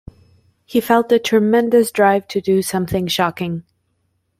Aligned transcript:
He 0.65 0.81
felt 0.81 1.11
a 1.11 1.19
tremendous 1.19 1.91
drive 1.91 2.27
to 2.29 2.41
do 2.41 2.63
something 2.63 3.05
shocking. 3.07 3.65